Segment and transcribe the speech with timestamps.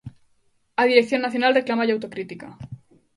[0.81, 2.47] Á dirección nacional reclámalle autocrítica...